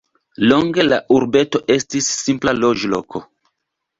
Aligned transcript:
Longe 0.51 0.85
la 0.85 0.97
urbeto 1.17 1.61
estis 1.75 2.09
simpla 2.23 2.57
loĝloko. 2.63 3.25